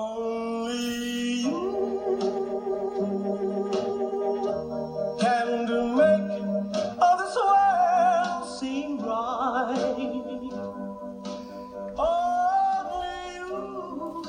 Only 0.00 1.42
you 1.42 1.58
can 5.20 5.48
make 5.96 6.30
all 7.02 7.16
this 7.18 7.36
world 7.36 8.44
seem 8.60 9.00
right. 9.00 10.12
Only 11.98 13.26
you. 13.34 14.22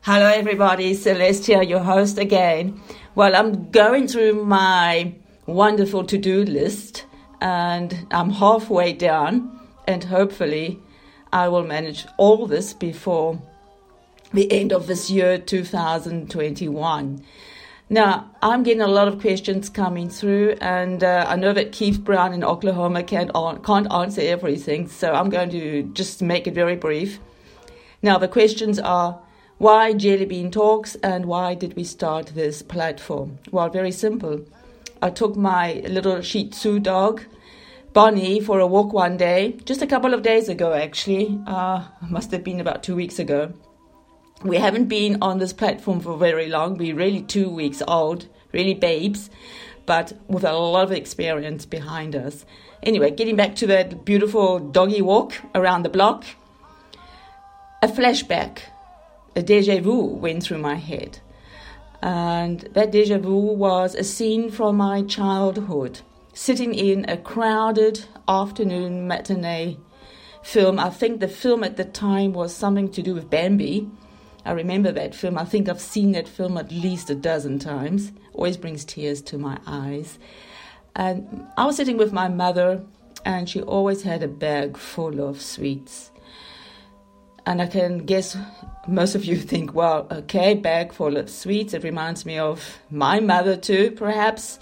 Hello, 0.00 0.28
everybody. 0.28 0.94
Celestia, 0.94 1.68
your 1.68 1.80
host 1.80 2.16
again. 2.16 2.80
Well, 3.14 3.36
I'm 3.36 3.70
going 3.70 4.08
through 4.08 4.46
my 4.46 5.12
wonderful 5.44 6.04
to 6.04 6.16
do 6.16 6.42
list 6.42 7.04
and 7.42 8.06
I'm 8.10 8.30
halfway 8.30 8.94
down, 8.94 9.60
and 9.86 10.04
hopefully, 10.04 10.78
I 11.32 11.48
will 11.48 11.64
manage 11.64 12.06
all 12.16 12.46
this 12.46 12.72
before 12.72 13.40
the 14.32 14.50
end 14.52 14.72
of 14.72 14.86
this 14.86 15.10
year 15.10 15.38
2021. 15.38 17.24
Now, 17.92 18.30
I'm 18.40 18.62
getting 18.62 18.82
a 18.82 18.86
lot 18.86 19.08
of 19.08 19.20
questions 19.20 19.68
coming 19.68 20.08
through, 20.08 20.56
and 20.60 21.02
uh, 21.02 21.26
I 21.28 21.34
know 21.34 21.52
that 21.52 21.72
Keith 21.72 21.98
Brown 21.98 22.32
in 22.32 22.44
Oklahoma 22.44 23.02
can't, 23.02 23.32
can't 23.64 23.92
answer 23.92 24.20
everything, 24.20 24.86
so 24.86 25.12
I'm 25.12 25.28
going 25.28 25.50
to 25.50 25.82
just 25.92 26.22
make 26.22 26.46
it 26.46 26.54
very 26.54 26.76
brief. 26.76 27.18
Now, 28.00 28.16
the 28.16 28.28
questions 28.28 28.78
are 28.78 29.20
why 29.58 29.92
Jelly 29.92 30.24
Bean 30.24 30.50
Talks 30.50 30.94
and 31.02 31.26
why 31.26 31.54
did 31.54 31.74
we 31.74 31.84
start 31.84 32.28
this 32.28 32.62
platform? 32.62 33.40
Well, 33.50 33.68
very 33.68 33.92
simple. 33.92 34.44
I 35.02 35.10
took 35.10 35.34
my 35.36 35.82
little 35.88 36.22
Shih 36.22 36.48
Tzu 36.48 36.78
dog, 36.78 37.22
Bonnie, 37.92 38.38
for 38.38 38.60
a 38.60 38.66
walk 38.66 38.92
one 38.92 39.16
day, 39.16 39.56
just 39.64 39.82
a 39.82 39.86
couple 39.86 40.14
of 40.14 40.22
days 40.22 40.48
ago, 40.48 40.72
actually. 40.72 41.40
Uh, 41.46 41.84
must 42.08 42.30
have 42.30 42.44
been 42.44 42.60
about 42.60 42.84
two 42.84 42.94
weeks 42.94 43.18
ago. 43.18 43.52
We 44.44 44.58
haven't 44.58 44.86
been 44.86 45.18
on 45.20 45.38
this 45.38 45.52
platform 45.52 45.98
for 45.98 46.16
very 46.16 46.48
long. 46.48 46.76
We're 46.76 46.94
really 46.94 47.22
two 47.22 47.50
weeks 47.50 47.82
old, 47.88 48.26
really 48.52 48.74
babes, 48.74 49.28
but 49.86 50.12
with 50.28 50.44
a 50.44 50.52
lot 50.52 50.84
of 50.84 50.92
experience 50.92 51.66
behind 51.66 52.14
us. 52.14 52.46
Anyway, 52.82 53.10
getting 53.10 53.34
back 53.34 53.56
to 53.56 53.66
that 53.66 54.04
beautiful 54.04 54.60
doggy 54.60 55.02
walk 55.02 55.34
around 55.54 55.82
the 55.82 55.88
block, 55.88 56.24
a 57.82 57.88
flashback 57.88 58.60
a 59.34 59.42
deja 59.42 59.80
vu 59.80 60.04
went 60.04 60.42
through 60.42 60.58
my 60.58 60.76
head. 60.76 61.18
And 62.02 62.60
that 62.72 62.92
deja 62.92 63.18
vu 63.18 63.36
was 63.36 63.94
a 63.94 64.04
scene 64.04 64.50
from 64.50 64.76
my 64.76 65.02
childhood, 65.02 66.00
sitting 66.32 66.74
in 66.74 67.08
a 67.08 67.16
crowded 67.16 68.04
afternoon 68.28 69.06
matinee 69.06 69.78
film. 70.42 70.78
I 70.78 70.90
think 70.90 71.20
the 71.20 71.28
film 71.28 71.64
at 71.64 71.76
the 71.76 71.84
time 71.84 72.32
was 72.32 72.54
something 72.54 72.90
to 72.92 73.02
do 73.02 73.14
with 73.14 73.30
Bambi. 73.30 73.88
I 74.44 74.52
remember 74.52 74.90
that 74.92 75.14
film. 75.14 75.38
I 75.38 75.44
think 75.44 75.68
I've 75.68 75.80
seen 75.80 76.12
that 76.12 76.28
film 76.28 76.56
at 76.56 76.72
least 76.72 77.10
a 77.10 77.14
dozen 77.14 77.58
times. 77.58 78.12
Always 78.32 78.56
brings 78.56 78.84
tears 78.84 79.20
to 79.22 79.38
my 79.38 79.58
eyes. 79.66 80.18
And 80.96 81.46
I 81.56 81.66
was 81.66 81.76
sitting 81.76 81.98
with 81.98 82.12
my 82.12 82.28
mother, 82.28 82.82
and 83.24 83.48
she 83.48 83.60
always 83.60 84.02
had 84.02 84.22
a 84.22 84.28
bag 84.28 84.76
full 84.76 85.20
of 85.20 85.40
sweets. 85.40 86.10
And 87.46 87.60
I 87.60 87.66
can 87.66 88.06
guess 88.06 88.36
most 88.88 89.14
of 89.14 89.24
you 89.24 89.36
think, 89.50 89.74
well, 89.74 90.06
okay, 90.10 90.54
bag 90.54 90.92
full 90.92 91.16
of 91.16 91.28
sweets. 91.28 91.74
It 91.74 91.84
reminds 91.84 92.24
me 92.24 92.38
of 92.38 92.78
my 92.90 93.20
mother 93.20 93.56
too, 93.56 93.90
perhaps. 93.92 94.58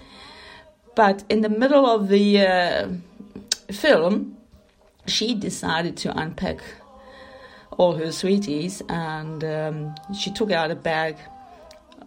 But 0.98 1.22
in 1.28 1.42
the 1.42 1.48
middle 1.48 1.86
of 1.86 2.08
the 2.08 2.40
uh, 2.40 2.88
film, 3.70 4.36
she 5.06 5.32
decided 5.32 5.96
to 5.98 6.18
unpack 6.18 6.58
all 7.70 7.94
her 7.94 8.10
sweeties 8.10 8.82
and 8.88 9.44
um, 9.44 9.94
she 10.12 10.32
took 10.32 10.50
out 10.50 10.72
a 10.72 10.74
bag 10.74 11.16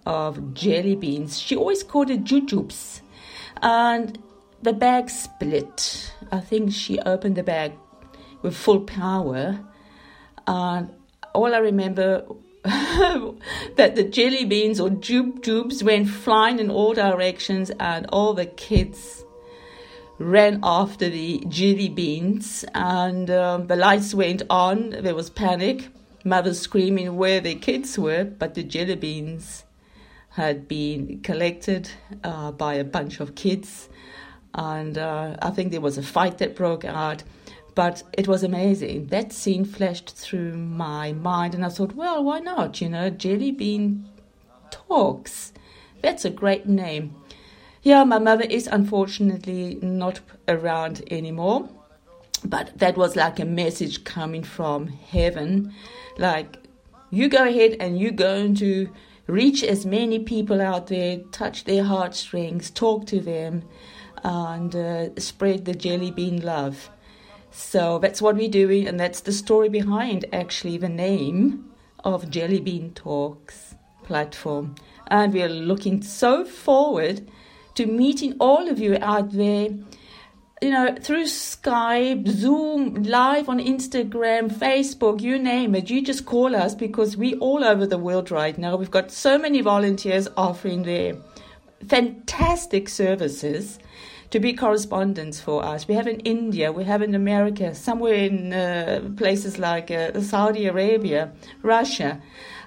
of 0.06 0.53
jelly 0.53 0.97
beans. 0.97 1.39
She 1.39 1.56
always 1.56 1.84
called 1.84 2.09
it 2.09 2.25
jujubes. 2.25 3.00
And 3.62 4.19
the 4.62 4.74
bag 4.74 5.09
split. 5.09 6.12
I 6.30 6.41
think 6.41 6.74
she 6.74 7.00
opened 7.00 7.38
the 7.38 7.44
bag 7.44 7.72
with 8.41 8.57
full 8.57 8.81
power. 8.81 9.57
And 10.46 10.90
all 11.34 11.56
I 11.56 11.59
remember 11.59 12.25
that 13.75 13.95
the 13.95 14.03
jelly 14.03 14.45
beans 14.45 14.79
or 14.79 14.89
jubes 14.89 15.81
went 15.81 16.07
flying 16.07 16.59
in 16.59 16.69
all 16.69 16.94
directions, 16.94 17.72
and 17.79 18.05
all 18.07 18.33
the 18.33 18.45
kids 18.45 19.23
ran 20.19 20.59
after 20.61 21.09
the 21.09 21.44
jelly 21.47 21.89
beans, 21.89 22.63
and 22.75 23.31
um, 23.31 23.66
the 23.66 23.75
lights 23.75 24.13
went 24.13 24.44
on. 24.50 24.91
There 24.91 25.16
was 25.16 25.31
panic, 25.31 25.89
mothers 26.23 26.59
screaming 26.59 27.17
where 27.17 27.41
their 27.41 27.55
kids 27.55 27.97
were, 27.97 28.25
but 28.25 28.53
the 28.53 28.63
jelly 28.63 28.95
beans 28.95 29.63
had 30.29 30.67
been 30.67 31.19
collected 31.21 31.89
uh, 32.23 32.51
by 32.51 32.75
a 32.75 32.83
bunch 32.83 33.19
of 33.19 33.33
kids, 33.33 33.89
and 34.53 35.00
uh, 35.00 35.35
I 35.41 35.50
think 35.50 35.71
there 35.71 35.81
was 35.81 35.97
a 35.97 36.03
fight 36.03 36.38
that 36.38 36.55
broke 36.55 36.85
out. 36.85 37.23
But 37.73 38.03
it 38.13 38.27
was 38.27 38.43
amazing. 38.43 39.07
That 39.07 39.31
scene 39.31 39.65
flashed 39.65 40.15
through 40.15 40.57
my 40.57 41.13
mind, 41.13 41.55
and 41.55 41.65
I 41.65 41.69
thought, 41.69 41.95
well, 41.95 42.23
why 42.23 42.39
not? 42.39 42.81
You 42.81 42.89
know, 42.89 43.09
Jelly 43.09 43.51
Bean 43.51 44.09
Talks. 44.71 45.53
That's 46.01 46.25
a 46.25 46.29
great 46.29 46.65
name. 46.65 47.15
Yeah, 47.83 48.03
my 48.03 48.19
mother 48.19 48.43
is 48.43 48.67
unfortunately 48.67 49.79
not 49.81 50.19
around 50.47 51.03
anymore, 51.09 51.69
but 52.43 52.77
that 52.77 52.97
was 52.97 53.15
like 53.15 53.39
a 53.39 53.45
message 53.45 54.03
coming 54.03 54.43
from 54.43 54.88
heaven. 54.88 55.73
Like, 56.17 56.57
you 57.09 57.27
go 57.29 57.47
ahead 57.47 57.77
and 57.79 57.99
you're 57.99 58.11
going 58.11 58.55
to 58.55 58.89
reach 59.27 59.63
as 59.63 59.85
many 59.85 60.19
people 60.19 60.61
out 60.61 60.88
there, 60.88 61.19
touch 61.31 61.63
their 61.63 61.83
heartstrings, 61.83 62.69
talk 62.69 63.05
to 63.07 63.19
them, 63.19 63.63
and 64.23 64.75
uh, 64.75 65.15
spread 65.17 65.65
the 65.65 65.73
jelly 65.73 66.11
bean 66.11 66.41
love. 66.41 66.89
So 67.51 68.00
that's 68.00 68.22
what 68.22 68.35
we're 68.35 68.50
doing, 68.50 68.88
and 68.88 69.00
that's 69.00 69.19
the 69.19 69.34
story 69.34 69.67
behind 69.67 70.25
actually 70.31 70.78
the 70.78 70.89
name 70.89 71.69
of 72.03 72.29
Jelly 72.29 72.62
Bean 72.62 72.94
Talks 72.94 73.75
platform. 74.03 74.75
And 75.07 75.34
we 75.34 75.44
are 75.44 75.50
looking 75.50 76.01
so 76.01 76.45
forward 76.45 77.29
to 77.75 77.85
meeting 77.85 78.35
all 78.39 78.69
of 78.69 78.79
you 78.79 78.97
out 79.01 79.31
there, 79.31 79.69
you 80.62 80.69
know, 80.69 80.95
through 81.01 81.25
Skype, 81.25 82.28
Zoom, 82.28 83.03
live 83.03 83.50
on 83.50 83.59
Instagram, 83.59 84.50
Facebook, 84.50 85.22
you 85.22 85.38
name 85.38 85.75
it. 85.75 85.89
You 85.89 86.01
just 86.01 86.25
call 86.25 86.56
us 86.56 86.73
because 86.73 87.18
we're 87.18 87.38
all 87.39 87.63
over 87.63 87.85
the 87.85 87.97
world 87.97 88.31
right 88.31 88.57
now. 88.57 88.78
We've 88.78 88.91
got 88.91 89.12
so 89.12 89.38
many 89.38 89.62
volunteers 89.62 90.28
offering 90.38 90.83
their 90.83 91.18
fantastic 91.88 92.90
services 92.90 93.80
to 94.31 94.40
be 94.40 94.53
correspondents 94.53 95.42
for 95.42 95.64
us. 95.64 95.88
We 95.88 95.96
have 95.96 96.08
in 96.08 96.19
India, 96.22 96.72
we 96.72 96.86
have 96.86 97.02
in 97.02 97.14
America, 97.14 97.75
somewhere 97.75 98.14
in 98.14 98.53
uh, 98.53 99.09
places 99.18 99.59
like 99.59 99.92
uh, 99.92 100.19
Saudi 100.22 100.68
Arabia, 100.68 101.31
Russia. 101.62 102.22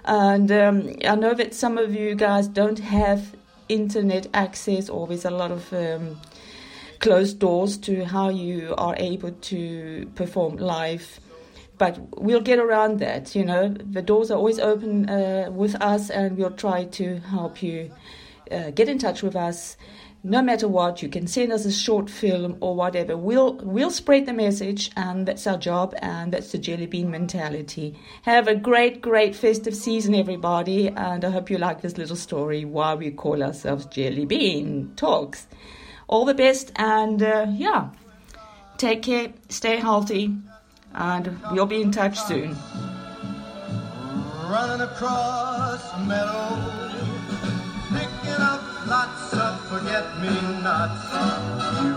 And 0.04 0.52
um, 0.52 0.94
I 1.06 1.14
know 1.14 1.32
that 1.32 1.54
some 1.54 1.78
of 1.78 1.94
you 1.94 2.14
guys 2.14 2.48
don't 2.48 2.78
have 2.78 3.34
internet 3.68 4.26
access, 4.34 4.90
or 4.90 5.06
there's 5.06 5.24
a 5.24 5.30
lot 5.30 5.50
of 5.50 5.72
um, 5.72 6.20
closed 6.98 7.38
doors 7.38 7.78
to 7.78 8.04
how 8.04 8.28
you 8.28 8.74
are 8.76 8.94
able 8.98 9.32
to 9.32 10.10
perform 10.14 10.56
live. 10.56 11.18
But 11.78 11.98
we'll 12.20 12.42
get 12.42 12.58
around 12.58 13.00
that, 13.00 13.34
you 13.34 13.44
know. 13.44 13.68
The 13.68 14.02
doors 14.02 14.30
are 14.30 14.36
always 14.36 14.58
open 14.58 15.08
uh, 15.08 15.48
with 15.50 15.74
us, 15.76 16.10
and 16.10 16.36
we'll 16.36 16.50
try 16.50 16.84
to 16.84 17.18
help 17.20 17.62
you 17.62 17.90
uh, 18.50 18.70
get 18.70 18.88
in 18.88 18.98
touch 18.98 19.22
with 19.22 19.36
us 19.36 19.76
no 20.26 20.40
matter 20.40 20.66
what, 20.66 21.02
you 21.02 21.10
can 21.10 21.26
send 21.26 21.52
us 21.52 21.66
a 21.66 21.70
short 21.70 22.08
film 22.08 22.56
or 22.60 22.74
whatever. 22.74 23.14
We'll 23.14 23.56
we'll 23.56 23.90
spread 23.90 24.24
the 24.24 24.32
message, 24.32 24.90
and 24.96 25.28
that's 25.28 25.46
our 25.46 25.58
job, 25.58 25.94
and 25.98 26.32
that's 26.32 26.50
the 26.50 26.56
jelly 26.56 26.86
bean 26.86 27.10
mentality. 27.10 27.94
Have 28.22 28.48
a 28.48 28.54
great, 28.54 29.02
great 29.02 29.36
festive 29.36 29.76
season, 29.76 30.14
everybody, 30.14 30.88
and 30.88 31.26
I 31.26 31.30
hope 31.30 31.50
you 31.50 31.58
like 31.58 31.82
this 31.82 31.98
little 31.98 32.16
story 32.16 32.64
why 32.64 32.94
we 32.94 33.10
call 33.10 33.42
ourselves 33.42 33.84
Jelly 33.84 34.24
Bean 34.24 34.94
Talks. 34.96 35.46
All 36.08 36.24
the 36.24 36.32
best, 36.32 36.72
and 36.76 37.22
uh, 37.22 37.46
yeah, 37.50 37.90
take 38.78 39.02
care, 39.02 39.30
stay 39.50 39.76
healthy, 39.76 40.34
and 40.94 41.38
we'll 41.52 41.66
be 41.66 41.82
in 41.82 41.92
touch 41.92 42.18
soon. 42.18 42.56
Running 44.48 44.80
across 44.80 45.94
up 48.40 48.62
lots 48.86 49.32
of 49.34 49.60
forget-me-nots. 49.68 51.94